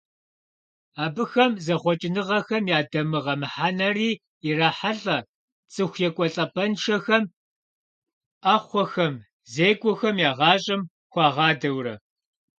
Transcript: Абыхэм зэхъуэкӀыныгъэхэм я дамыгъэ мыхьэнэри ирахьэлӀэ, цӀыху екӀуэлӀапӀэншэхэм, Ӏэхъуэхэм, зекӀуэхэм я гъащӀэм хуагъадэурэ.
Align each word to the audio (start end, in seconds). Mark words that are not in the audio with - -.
Абыхэм 1.03 1.51
зэхъуэкӀыныгъэхэм 1.65 2.63
я 2.77 2.79
дамыгъэ 2.91 3.33
мыхьэнэри 3.41 4.11
ирахьэлӀэ, 4.47 5.17
цӀыху 5.73 6.01
екӀуэлӀапӀэншэхэм, 6.07 7.23
Ӏэхъуэхэм, 8.43 9.13
зекӀуэхэм 9.53 10.15
я 10.29 10.31
гъащӀэм 10.37 10.81
хуагъадэурэ. 11.11 11.95